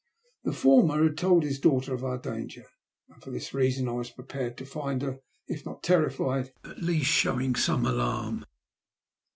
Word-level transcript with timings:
The 0.45 0.51
former 0.53 1.03
had 1.03 1.15
told 1.15 1.43
his 1.43 1.59
daughter 1.59 1.93
of 1.93 2.03
our 2.03 2.17
danger, 2.17 2.63
and 3.09 3.21
for 3.21 3.29
this 3.29 3.53
reason 3.53 3.87
I 3.87 3.91
was 3.91 4.09
prepared 4.09 4.57
to 4.57 4.65
find 4.65 4.99
her, 5.03 5.19
if 5.45 5.63
not 5.63 5.83
terrified, 5.83 6.51
at 6.63 6.81
least 6.81 7.05
showing 7.11 7.53
some 7.53 7.85
alarm. 7.85 8.43